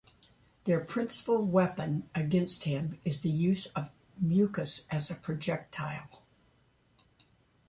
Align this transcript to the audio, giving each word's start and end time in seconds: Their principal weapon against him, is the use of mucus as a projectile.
Their 0.63 0.79
principal 0.79 1.45
weapon 1.45 2.09
against 2.15 2.63
him, 2.63 2.97
is 3.05 3.21
the 3.21 3.29
use 3.29 3.67
of 3.75 3.91
mucus 4.19 4.87
as 4.89 5.11
a 5.11 5.15
projectile. 5.15 6.23